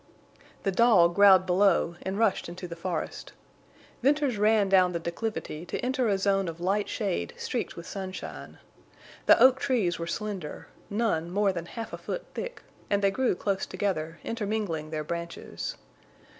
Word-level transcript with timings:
The 0.63 0.71
dog 0.71 1.13
growled 1.13 1.45
below 1.45 1.95
and 2.01 2.17
rushed 2.17 2.49
into 2.49 2.67
the 2.67 2.75
forest. 2.75 3.33
Venters 4.01 4.39
ran 4.39 4.67
down 4.67 4.93
the 4.93 4.99
declivity 4.99 5.63
to 5.67 5.77
enter 5.85 6.07
a 6.07 6.17
zone 6.17 6.47
of 6.47 6.59
light 6.59 6.89
shade 6.89 7.35
streaked 7.37 7.75
with 7.75 7.85
sunshine. 7.85 8.57
The 9.27 9.39
oak 9.39 9.59
trees 9.59 9.99
were 9.99 10.07
slender, 10.07 10.69
none 10.89 11.29
more 11.29 11.53
than 11.53 11.67
half 11.67 11.93
a 11.93 11.99
foot 11.99 12.25
thick, 12.33 12.63
and 12.89 13.03
they 13.03 13.11
grew 13.11 13.35
close 13.35 13.67
together, 13.67 14.19
intermingling 14.23 14.89
their 14.89 15.03
branches. 15.03 15.77